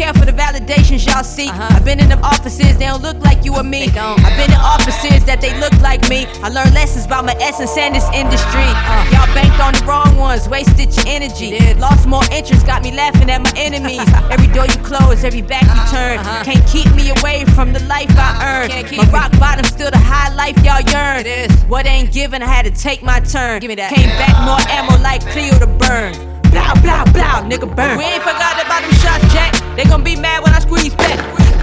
Be 0.00 0.06
for 0.18 0.24
the 0.24 0.32
validations 0.32 1.04
y'all 1.04 1.22
see. 1.22 1.50
Uh-huh. 1.50 1.76
I've 1.76 1.84
been 1.84 2.00
in 2.00 2.08
them 2.08 2.24
offices, 2.24 2.78
they 2.78 2.86
don't 2.86 3.02
look 3.02 3.18
like 3.18 3.44
you 3.44 3.54
or 3.54 3.62
me. 3.62 3.84
I've 3.92 4.36
been 4.40 4.48
in 4.48 4.56
offices 4.56 5.28
that 5.28 5.42
they 5.42 5.52
look 5.60 5.76
like 5.82 6.08
me. 6.08 6.24
I 6.40 6.48
learned 6.48 6.72
lessons 6.72 7.04
about 7.04 7.26
my 7.26 7.36
essence 7.36 7.76
and 7.76 7.94
this 7.94 8.08
industry. 8.16 8.64
Uh. 8.64 9.04
Y'all 9.12 9.28
banked 9.36 9.60
on 9.60 9.76
the 9.76 9.84
wrong 9.84 10.16
ones, 10.16 10.48
wasted 10.48 10.96
your 10.96 11.04
energy. 11.04 11.52
Lost 11.74 12.08
more 12.08 12.24
interest, 12.32 12.64
got 12.64 12.82
me 12.82 12.96
laughing 12.96 13.28
at 13.28 13.42
my 13.44 13.52
enemies. 13.56 14.00
every 14.32 14.48
door 14.48 14.64
you 14.64 14.80
close, 14.80 15.22
every 15.22 15.42
back 15.42 15.68
you 15.68 15.68
uh-huh. 15.68 15.92
turn. 15.92 16.18
Uh-huh. 16.20 16.44
Can't 16.48 16.64
keep 16.64 16.88
me 16.96 17.12
away 17.20 17.44
from 17.52 17.74
the 17.74 17.84
life 17.84 18.08
I 18.16 18.40
earned. 18.40 18.96
My 18.96 19.04
rock 19.12 19.36
bottom 19.38 19.66
still 19.66 19.90
the 19.90 20.00
high 20.00 20.32
life 20.32 20.56
y'all 20.64 20.80
yearn. 20.80 21.28
What 21.68 21.84
ain't 21.84 22.10
given, 22.10 22.42
I 22.42 22.46
had 22.46 22.64
to 22.64 22.72
take 22.72 23.02
my 23.02 23.20
turn. 23.20 23.60
Give 23.60 23.68
me 23.68 23.76
that. 23.76 23.92
Came 23.92 24.08
back 24.16 24.32
more 24.48 24.64
ammo 24.72 24.96
like 25.04 25.20
Cleo 25.28 25.60
to 25.60 25.68
burn. 25.68 26.16
Blah, 26.48 26.72
blah, 26.80 27.04
blah, 27.12 27.44
nigga 27.44 27.68
burn. 27.68 27.98
We 27.98 28.04
ain't 28.04 28.24
forgot 28.24 28.56
about 28.64 28.80
them 28.80 28.96
shots, 28.96 29.28
Jack. 29.34 29.59
They 29.80 29.88
gon' 29.88 30.04
be 30.04 30.14
mad 30.14 30.42
when 30.42 30.52
I 30.52 30.58
squeeze 30.58 30.94
back. 30.94 31.16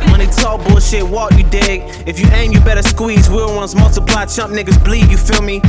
Money 0.09 0.25
talk, 0.25 0.67
bullshit 0.67 1.07
walk, 1.07 1.33
you 1.33 1.43
dig. 1.43 1.83
If 2.07 2.19
you 2.19 2.25
aim, 2.31 2.51
you 2.51 2.59
better 2.61 2.81
squeeze. 2.81 3.29
Real 3.29 3.55
ones 3.55 3.75
multiply, 3.75 4.25
chump 4.25 4.55
niggas 4.55 4.83
bleed, 4.83 5.11
you 5.11 5.17
feel 5.17 5.43
me? 5.43 5.61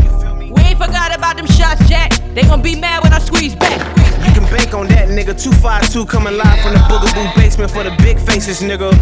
We 0.51 0.63
ain't 0.63 0.79
forgot 0.79 1.15
about 1.15 1.37
them 1.37 1.45
shots, 1.45 1.87
Jack. 1.87 2.13
They 2.33 2.41
gon' 2.41 2.63
be 2.63 2.75
mad 2.75 3.05
when 3.05 3.13
I 3.13 3.19
squeeze 3.19 3.55
back. 3.55 3.79
You 4.27 4.33
can 4.33 4.45
bank 4.45 4.73
on 4.73 4.89
that, 4.89 5.09
nigga. 5.11 5.39
252 5.39 6.07
coming 6.07 6.39
live 6.39 6.59
from 6.63 6.73
the 6.73 6.79
Boogaboo 6.89 7.37
basement 7.37 7.71
for 7.71 7.85
the 7.85 7.95
big 7.99 8.19
faces, 8.19 8.63
nigga. 8.63 8.97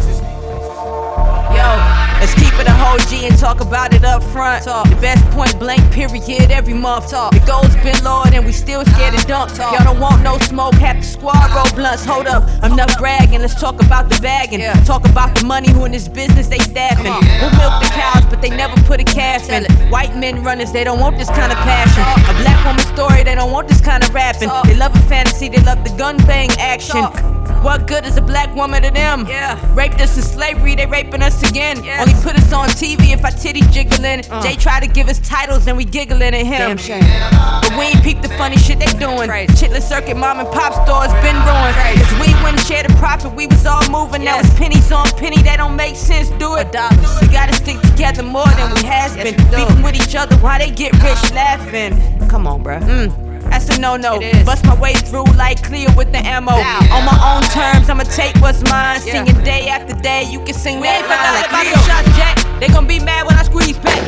Let's 2.21 2.35
keep 2.35 2.53
it 2.59 2.67
a 2.67 2.73
whole 2.73 2.99
G 2.99 3.27
and 3.27 3.39
talk 3.39 3.61
about 3.61 3.93
it 3.93 4.05
up 4.05 4.23
front. 4.23 4.65
Talk. 4.65 4.89
The 4.89 4.97
best 4.97 5.25
point 5.31 5.59
blank 5.59 5.93
period 5.93 6.51
every 6.51 6.75
month. 6.75 7.11
Talk. 7.11 7.33
The 7.33 7.41
goals 7.41 7.75
been 7.77 8.03
lowered 8.03 8.33
and 8.33 8.45
we 8.45 8.53
still 8.53 8.85
scared 8.87 9.19
to 9.19 9.27
dump. 9.27 9.53
Talk. 9.53 9.75
Y'all 9.75 9.85
don't 9.85 10.01
want 10.01 10.23
no 10.23 10.39
smoke, 10.39 10.75
have 10.75 10.97
the 10.97 11.03
squad 11.03 11.51
roll 11.55 11.71
blunts. 11.75 12.05
Hold 12.05 12.27
up, 12.27 12.45
enough 12.65 12.97
bragging. 12.99 13.41
Let's 13.41 13.61
talk 13.61 13.83
about 13.83 14.09
the 14.09 14.19
bagging. 14.21 14.61
Yeah. 14.61 14.73
Talk 14.85 15.05
about 15.07 15.35
the 15.39 15.45
money 15.45 15.71
who 15.71 15.85
in 15.85 15.93
this 15.93 16.09
business 16.09 16.49
they 16.49 16.59
staffing. 16.59 17.05
We'll 17.05 17.55
milk 17.61 17.83
the 17.83 17.91
cows, 17.93 18.25
but 18.31 18.41
they 18.41 18.51
never 18.51 18.81
put 18.85 19.01
a 19.01 19.05
calf 19.05 19.49
in. 19.51 19.65
it. 19.65 19.73
White 19.91 20.17
men 20.17 20.43
runners, 20.43 20.73
they 20.73 20.85
don't 20.85 21.01
want 21.01 21.19
this 21.19 21.29
kind 21.29 21.53
of 21.53 21.59
passion. 21.59 22.03
A 22.03 22.35
black 22.43 22.65
woman 22.65 22.85
story, 22.97 23.25
they 23.25 23.35
don't 23.35 23.53
want 23.53 23.69
this 23.69 23.81
kind 23.81 24.03
of 24.03 24.15
rapping. 24.15 24.49
They 24.65 24.75
love 24.77 24.95
a 24.97 25.03
fantasy, 25.03 25.49
they 25.49 25.63
love 25.63 25.85
the 25.85 25.95
gun 25.97 26.17
bang 26.27 26.51
action. 26.59 27.36
What 27.63 27.87
good 27.87 28.05
is 28.07 28.17
a 28.17 28.23
black 28.23 28.55
woman 28.55 28.83
to 28.83 28.91
them? 28.91 29.27
Yeah. 29.27 29.59
Raped 29.75 30.01
us 30.01 30.17
in 30.17 30.23
slavery, 30.23 30.75
they 30.75 30.87
raping 30.87 31.23
us 31.23 31.49
again. 31.49 31.79
Only 31.79 32.15
put 32.23 32.37
us 32.37 32.53
on 32.53 32.69
TV 32.71 33.13
if 33.13 33.25
our 33.25 33.31
titties 33.31 33.71
jiggling. 33.73 34.23
Jay 34.43 34.57
try 34.57 34.81
to 34.81 34.87
give 34.87 35.09
us 35.09 35.19
titles 35.21 35.67
and 35.67 35.77
we 35.77 35.85
giggling 35.85 36.23
at 36.23 36.35
him. 36.35 36.77
Damn 36.77 36.77
shame. 36.77 37.03
But 37.03 37.77
we 37.79 37.87
ain't 37.87 38.03
peep 38.03 38.23
the 38.23 38.29
funny 38.31 38.57
shit 38.57 38.79
they 38.79 38.87
doing. 38.99 39.29
Chitlin 39.59 39.83
circuit, 39.83 40.17
mom 40.17 40.39
and 40.41 40.49
pop 40.51 40.73
stores 40.87 41.13
been 41.23 41.37
ruined. 41.47 41.77
Cause 41.99 42.13
we 42.21 42.35
wouldn't 42.43 42.61
share 42.61 42.83
the 42.83 42.95
profit, 42.99 43.33
we 43.35 43.47
was 43.47 43.67
all 43.67 43.89
moving. 43.91 44.25
Now 44.25 44.39
it's 44.39 44.53
pennies 44.55 44.93
on 44.93 45.07
penny, 45.19 45.43
that 45.43 45.57
don't 45.57 45.77
make 45.77 45.97
sense. 45.97 46.29
Do 46.39 46.57
it. 46.57 46.67
We 46.67 47.29
gotta 47.29 47.55
stick 47.55 47.81
together 47.81 48.23
more 48.23 48.47
than 48.47 48.75
we 48.75 48.83
has 48.85 49.17
been. 49.17 49.35
Beefing 49.51 49.83
with 49.83 49.97
each 49.97 50.15
other 50.15 50.37
while 50.37 50.59
they 50.59 50.71
get 50.71 50.93
rich 51.03 51.33
laughing. 51.33 52.29
Come 52.29 52.47
on, 52.47 52.63
bruh. 52.63 52.81
Mm. 52.83 53.26
That's 53.51 53.77
a 53.77 53.81
no-no. 53.81 54.21
Bust 54.45 54.65
my 54.65 54.79
way 54.79 54.95
through 54.95 55.25
like 55.35 55.63
clear 55.63 55.89
with 55.97 56.13
the 56.13 56.19
ammo. 56.19 56.53
On 56.53 57.05
my 57.05 57.19
own 57.25 57.43
terms, 57.51 57.89
I'ma 57.89 58.05
take 58.05 58.37
what's 58.37 58.63
mine. 58.71 59.01
Singing 59.01 59.43
day 59.45 59.69
after 59.69 59.95
day, 59.95 60.25
you 60.31 60.43
can 60.45 60.55
sing 60.55 60.81
We 60.81 60.87
that 60.87 60.99
ain't 60.99 61.07
forgot 61.07 61.35
like 61.35 61.49
about 61.49 61.67
Leo 61.67 61.77
shots, 61.87 62.17
Jack. 62.17 62.61
They 62.61 62.69
gon' 62.69 62.87
be 62.87 63.01
mad 63.01 63.27
when 63.27 63.37
I 63.37 63.43
squeeze 63.43 63.79
back. 63.79 64.01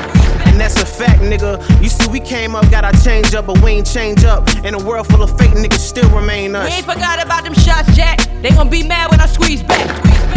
And 0.47 0.61
that's 0.61 0.80
a 0.80 0.87
fact, 0.87 1.21
nigga. 1.21 1.61
You 1.83 1.88
see, 1.88 2.09
we 2.11 2.21
came 2.21 2.54
up, 2.54 2.71
got 2.71 2.85
our 2.85 2.92
change 3.04 3.35
up, 3.35 3.47
but 3.47 3.62
we 3.62 3.73
ain't 3.73 3.87
change 3.87 4.25
up. 4.25 4.49
In 4.64 4.75
a 4.75 4.83
world 4.83 5.07
full 5.07 5.23
of 5.23 5.37
fake 5.38 5.52
niggas, 5.52 5.78
still 5.78 6.09
remain 6.11 6.54
us. 6.57 6.68
We 6.68 6.76
ain't 6.76 6.87
forgot 6.87 7.23
about 7.23 7.45
them 7.45 7.54
shots, 7.54 7.95
Jack. 7.95 8.21
They 8.42 8.50
gon' 8.50 8.71
be 8.71 8.83
mad 8.83 9.11
when 9.11 9.21
I 9.21 9.26
squeeze 9.26 9.62
back. 9.62 9.87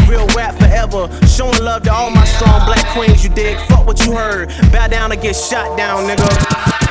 Real 0.08 0.28
rap 0.36 0.56
forever. 0.56 1.10
Showing 1.26 1.64
love 1.64 1.84
to 1.84 1.94
all 1.94 2.12
my 2.12 2.26
strong 2.26 2.66
black 2.66 2.86
queens, 2.88 3.24
you 3.24 3.30
dig? 3.30 3.58
Fuck 3.68 3.88
what 3.88 4.06
you 4.06 4.14
heard. 4.14 4.50
Bow 4.72 4.88
down 4.88 5.12
or 5.12 5.16
get 5.16 5.36
shot 5.36 5.78
down, 5.78 6.04
nigga. 6.08 6.91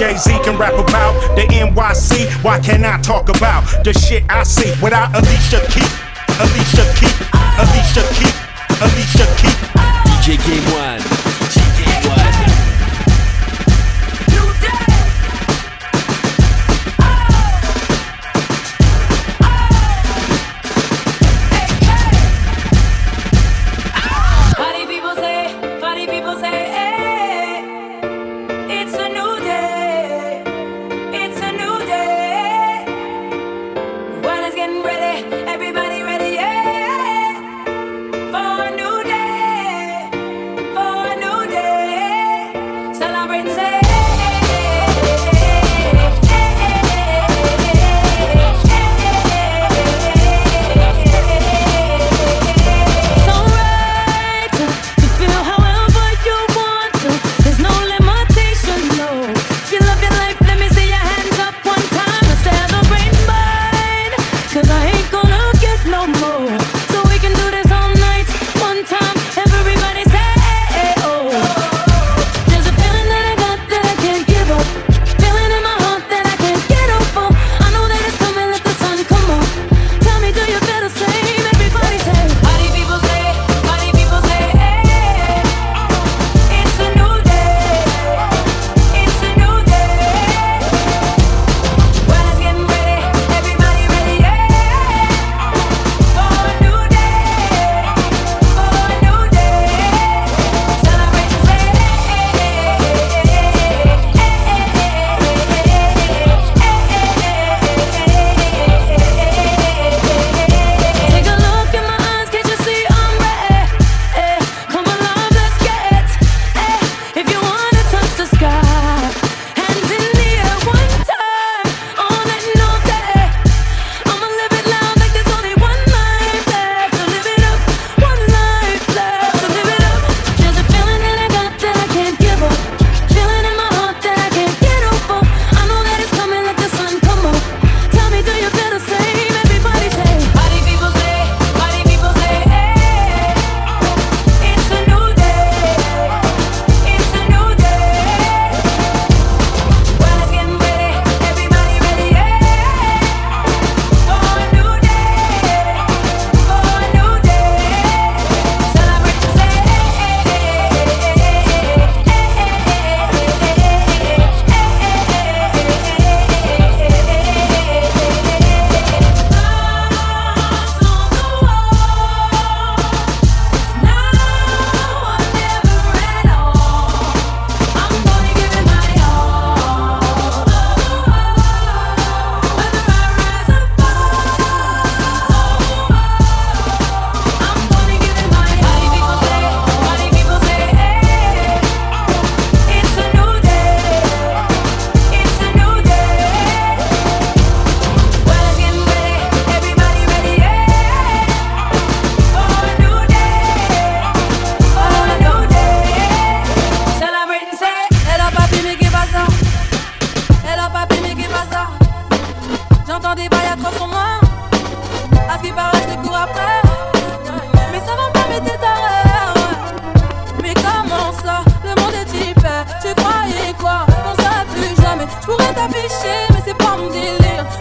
Jay 0.00 0.16
Z 0.16 0.30
can 0.44 0.56
rap 0.56 0.72
about 0.72 1.12
the 1.36 1.42
NYC, 1.42 2.26
why 2.42 2.58
can't 2.58 2.86
I 2.86 2.98
talk 3.02 3.28
about 3.28 3.84
the 3.84 3.92
shit 3.92 4.24
I 4.30 4.44
see 4.44 4.72
without 4.82 5.14
Alicia 5.14 5.60
Keys? 5.68 5.92
Alicia 6.40 6.88
Keys, 6.96 7.20
Alicia 7.60 8.02
Keys, 8.16 8.32
Alicia 8.80 9.26
Keys. 9.36 9.60
DJ 10.08 10.40
Game 10.46 10.72
One. 10.72 11.00
DJ 11.52 11.84
Game 11.84 12.08
One. 12.08 12.59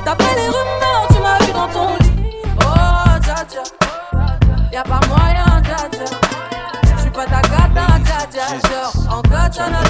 D'après 0.09 0.35
les 0.37 0.47
rumeurs, 0.47 1.07
tu 1.13 1.19
m'as 1.21 1.37
vu 1.45 1.53
dans 1.53 1.67
ton 1.67 1.95
lit. 2.01 2.41
Oh, 2.65 3.19
dja 3.21 3.45
dja. 3.47 3.61
Y'a 4.71 4.81
pas 4.81 4.99
moyen, 5.07 5.61
dja 5.61 5.87
dja. 5.91 6.05
J'suis 6.97 7.11
pas 7.11 7.25
ta 7.25 7.41
gata, 7.41 7.99
dja 8.03 8.19
dja. 8.31 8.47
Genre, 8.67 9.17
en 9.17 9.21
katana, 9.21 9.81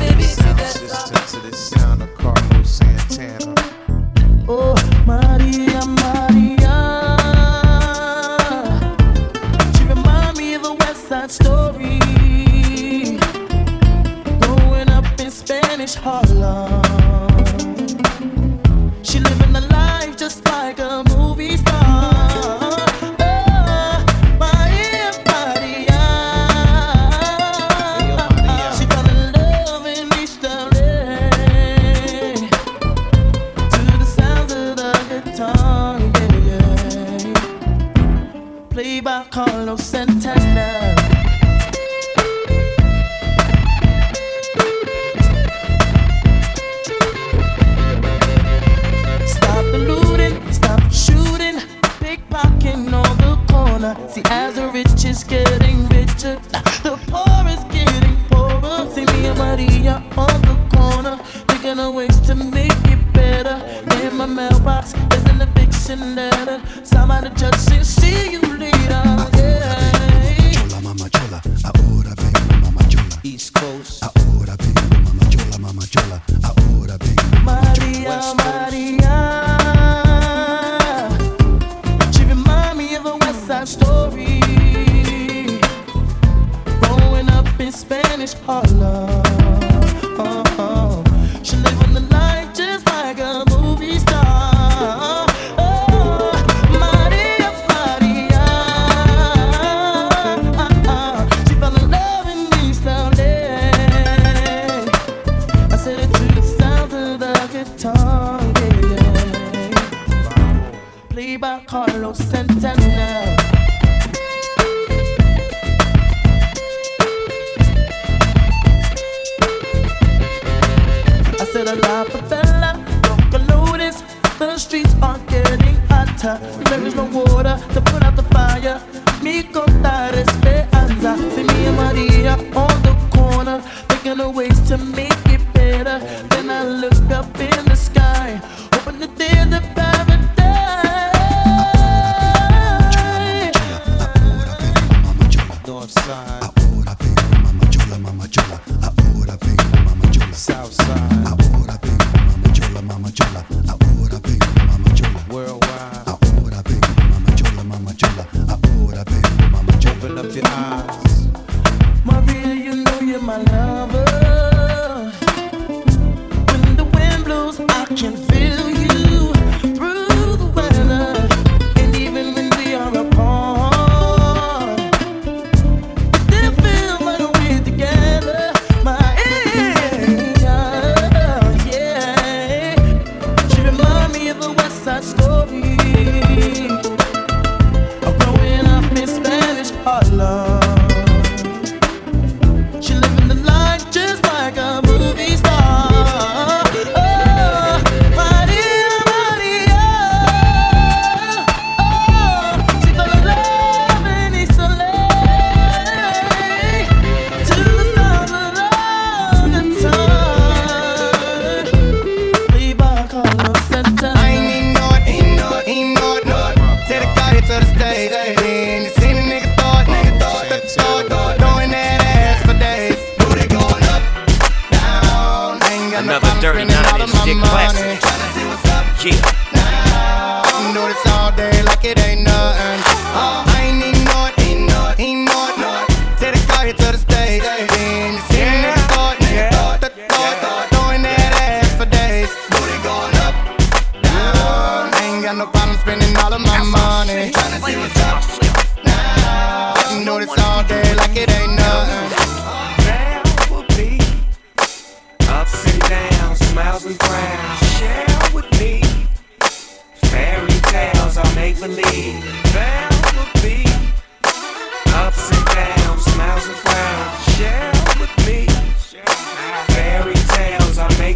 spending 227.30 227.44
all 227.44 227.56
90s 227.56 227.70
of 227.70 227.76
money. 227.76 227.98
classic. 227.98 228.34
See 228.34 228.46
what's 228.46 228.66
up 228.66 229.06
Yeah. 229.06 229.39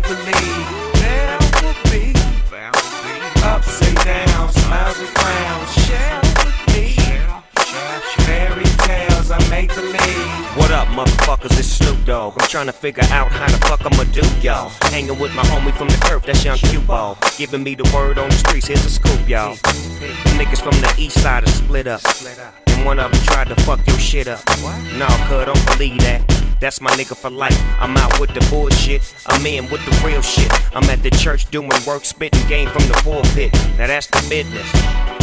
believe. 0.04 0.68
Now 1.02 1.40
would 1.64 1.80
be 1.92 2.14
ups 3.44 3.82
and 3.82 3.98
downs, 3.98 4.54
smiles 4.62 5.00
and 5.00 5.10
frowns. 5.10 5.72
Share 5.86 6.22
with 6.22 6.76
me 6.76 6.96
fairy 8.26 8.66
tales 8.86 9.32
I 9.32 9.40
make 9.50 9.74
believe. 9.74 9.98
What 10.56 10.72
up, 10.72 10.88
motherfuckers? 10.90 11.58
It's 11.58 11.68
Snoop 11.68 12.06
Dogg. 12.06 12.36
I'm 12.40 12.48
trying 12.48 12.68
to 12.68 12.74
figure 12.74 13.04
out 13.10 13.32
how 13.32 13.48
the 13.48 13.58
fuck 13.66 13.86
I'ma 13.86 14.04
do, 14.12 14.22
y'all. 14.42 14.70
Hanging 14.92 15.20
with 15.20 15.34
my 15.34 15.44
homie 15.44 15.76
from 15.76 15.88
the 15.90 15.98
curb, 16.06 16.24
that's 16.24 16.44
young 16.46 16.58
Q-Ball. 16.58 17.18
Giving 17.38 17.64
me 17.64 17.76
the 17.76 17.90
word 17.94 18.18
on 18.18 18.30
the 18.30 18.36
streets, 18.36 18.68
here's 18.68 18.86
a 18.86 18.90
scoop, 18.90 19.28
y'all. 19.28 19.56
Niggas 20.38 20.62
from 20.62 20.80
the 20.82 20.94
east 20.98 21.20
side 21.22 21.44
are 21.44 21.48
split 21.48 21.88
up. 21.88 22.02
One 22.86 23.00
of 23.00 23.12
them 23.12 23.22
tried 23.24 23.48
to 23.48 23.56
fuck 23.64 23.86
your 23.88 23.98
shit 23.98 24.28
up. 24.28 24.42
Nah, 24.98 25.08
cuz, 25.28 25.46
don't 25.46 25.66
believe 25.68 26.00
that. 26.02 26.22
That's 26.60 26.80
my 26.80 26.92
nigga 26.92 27.16
for 27.16 27.30
life. 27.30 27.60
I'm 27.80 27.96
out 27.98 28.20
with 28.20 28.34
the 28.34 28.46
bullshit. 28.50 29.02
I'm 29.28 29.46
in 29.46 29.70
with 29.70 29.84
the 29.86 30.02
real 30.06 30.22
shit. 30.22 30.52
I'm 30.76 30.84
at 30.90 31.04
the 31.04 31.10
church 31.12 31.50
doing 31.52 31.70
work, 31.86 32.06
spitting 32.06 32.48
game 32.48 32.70
from 32.70 32.84
the 32.88 32.94
pulpit. 33.04 33.52
Now 33.78 33.88
that's 33.88 34.08
the 34.08 34.26
business. 34.30 34.70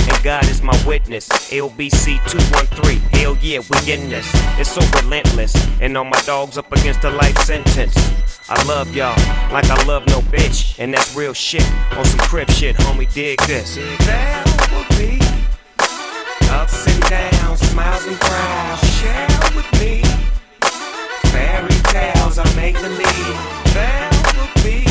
And 0.08 0.22
God 0.24 0.44
is 0.48 0.62
my 0.62 0.78
witness. 0.86 1.28
LBC 1.50 2.18
213. 2.28 2.98
Hell 3.12 3.36
yeah, 3.40 3.60
we 3.70 3.92
in 3.92 4.08
this. 4.08 4.28
It's 4.58 4.70
so 4.70 4.82
relentless. 5.02 5.54
And 5.80 5.96
all 5.96 6.04
my 6.04 6.20
dogs 6.26 6.58
up 6.58 6.70
against 6.72 7.04
a 7.04 7.10
life 7.10 7.38
sentence. 7.38 7.94
I 8.48 8.62
love 8.64 8.94
y'all 8.94 9.16
like 9.52 9.70
I 9.70 9.82
love 9.84 10.06
no 10.08 10.20
bitch. 10.20 10.78
And 10.78 10.92
that's 10.92 11.14
real 11.14 11.32
shit. 11.32 11.64
On 11.92 12.04
some 12.04 12.20
crib 12.20 12.50
shit, 12.50 12.76
homie, 12.76 13.12
dig 13.12 13.38
this. 13.42 13.76
Will 13.76 14.98
be 14.98 15.19
ups 16.50 16.86
and 16.86 17.02
downs, 17.04 17.60
smiles 17.70 18.06
and 18.06 18.16
frowns. 18.16 18.80
Share 18.98 19.28
with 19.54 19.70
me 19.80 20.02
fairy 21.30 21.76
tales 21.94 22.38
I 22.38 22.46
make 22.56 22.74
believe. 22.74 23.36
There 23.74 24.10
will 24.36 24.52
be 24.62 24.84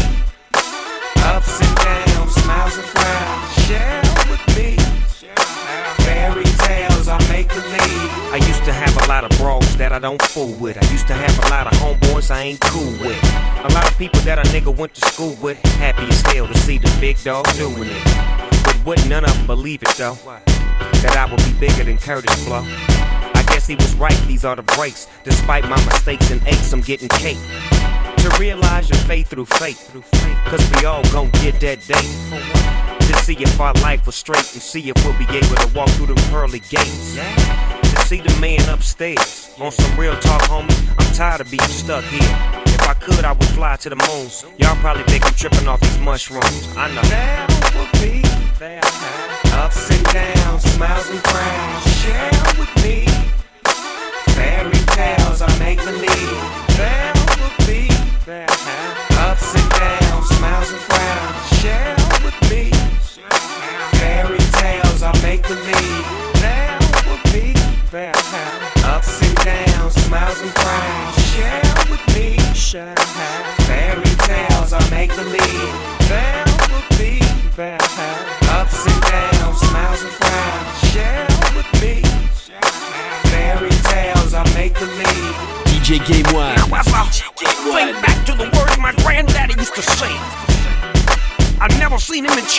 ups 1.24 1.62
and 1.62 1.76
downs, 1.78 2.34
smiles 2.36 2.76
and 2.78 2.88
frowns. 2.96 3.54
Share 3.68 4.02
with 4.30 4.44
me 4.56 4.78
fairy 6.06 6.44
tales 6.66 7.08
I 7.08 7.18
make 7.30 7.50
believe. 7.50 8.10
I 8.32 8.38
used 8.48 8.64
to 8.66 8.74
have 8.74 8.96
a 9.04 9.08
lot 9.08 9.24
of 9.24 9.32
bros 9.38 9.76
that 9.78 9.92
I 9.92 10.00
don't 10.00 10.22
fool 10.22 10.54
with. 10.54 10.78
I 10.78 10.92
used 10.92 11.08
to 11.08 11.14
have 11.14 11.38
a 11.46 11.50
lot 11.50 11.68
of 11.68 11.74
homeboys 11.80 12.32
I 12.32 12.44
ain't 12.44 12.62
cool 12.62 12.92
with. 13.06 13.20
A 13.64 13.70
lot 13.74 13.90
of 13.90 13.98
people 13.98 14.20
that 14.22 14.40
a 14.40 14.44
nigga 14.50 14.76
went 14.76 14.94
to 14.96 15.02
school 15.10 15.36
with. 15.42 15.58
Happy 15.78 16.04
as 16.04 16.22
hell 16.22 16.48
to 16.48 16.58
see 16.60 16.78
the 16.78 16.96
big 17.00 17.18
dog 17.24 17.46
doing 17.56 17.90
it. 17.90 18.04
But 18.64 18.78
wouldn't 18.86 19.10
none 19.10 19.26
of 19.26 19.36
them 19.36 19.48
believe 19.48 19.82
it 19.84 19.90
though. 19.98 20.18
That 21.02 21.16
I 21.16 21.30
would 21.32 21.44
be 21.44 21.54
bigger 21.60 21.84
than 21.84 21.98
Kurtis 21.98 22.46
Blow. 22.46 22.64
I 23.34 23.44
guess 23.48 23.68
he 23.68 23.76
was 23.76 23.96
right, 23.96 24.18
these 24.28 24.44
are 24.44 24.56
the 24.56 24.64
breaks. 24.64 25.08
Despite 25.24 25.64
my 25.66 25.78
mistakes 25.86 26.30
and 26.32 26.46
aches, 26.48 26.74
I'm 26.74 26.82
getting 26.82 27.08
cake. 27.10 27.38
To 28.18 28.36
realize 28.38 28.90
your 28.90 29.00
faith 29.00 29.30
through 29.30 29.46
faith. 29.46 29.92
Cause 30.46 30.72
we 30.76 30.86
all 30.86 31.04
gon' 31.12 31.30
get 31.42 31.60
that 31.62 31.82
day. 31.88 33.08
To 33.08 33.16
see 33.24 33.36
if 33.36 33.60
our 33.60 33.74
life 33.76 34.06
was 34.06 34.16
straight 34.16 34.52
and 34.54 34.62
see 34.62 34.90
if 34.90 34.96
we'll 35.06 35.18
be 35.18 35.26
able 35.36 35.56
to 35.56 35.72
walk 35.74 35.90
through 35.92 36.08
them 36.08 36.18
pearly 36.30 36.60
gates. 36.60 37.16
To 37.16 38.02
see 38.06 38.22
the 38.22 38.38
man 38.42 38.68
upstairs. 38.70 39.52
On 39.60 39.72
some 39.72 40.00
real 40.00 40.18
talk, 40.20 40.42
homie, 40.44 40.70
I'm 41.00 41.14
tired 41.14 41.42
of 41.42 41.50
being 41.50 41.62
stuck 41.62 42.04
here. 42.06 42.22
If 42.66 42.82
I 42.88 42.94
could, 42.94 43.24
I 43.24 43.32
would 43.32 43.48
fly 43.50 43.78
to 43.78 43.90
the 43.90 43.96
moon. 43.96 44.30
Y'all 44.58 44.76
probably 44.78 45.04
think 45.04 45.26
I'm 45.26 45.34
tripping 45.34 45.68
off 45.68 45.80
these 45.80 46.00
mushrooms. 46.00 46.76
I 46.76 46.94
know. 46.94 47.02
There 47.04 47.48
will 47.74 47.92
be 48.02 48.29
ups 48.62 49.90
and 49.90 50.04
downs, 50.14 50.64
smiles 50.74 50.99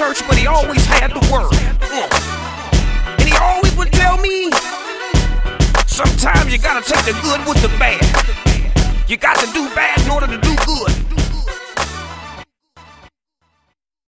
church, 0.01 0.27
but 0.27 0.39
he 0.39 0.47
always 0.47 0.83
had 0.87 1.13
the 1.13 1.21
word. 1.29 1.53
And 3.21 3.29
he 3.29 3.37
always 3.37 3.77
would 3.77 3.93
tell 3.93 4.17
me, 4.17 4.49
sometimes 5.85 6.51
you 6.51 6.59
gotta 6.59 6.81
take 6.81 7.05
the 7.05 7.13
good 7.21 7.45
with 7.45 7.61
the 7.61 7.69
bad. 7.77 8.01
You 9.07 9.19
got 9.19 9.37
to 9.45 9.50